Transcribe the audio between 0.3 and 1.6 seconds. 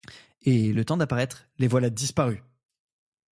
Et, le temps d’apparaître,